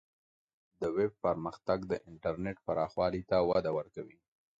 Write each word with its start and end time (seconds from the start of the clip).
د 0.81 0.83
ویب 0.95 1.13
پرمختګ 1.25 1.79
د 1.87 1.93
انټرنیټ 2.09 2.57
پراخوالی 2.65 3.21
ته 3.29 3.37
وده 3.49 3.71
ورکوي. 3.77 4.17